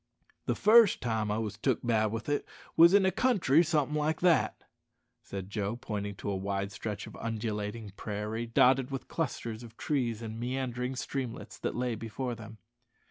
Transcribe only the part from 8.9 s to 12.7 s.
clusters of trees and meandering streamlets, that lay before them.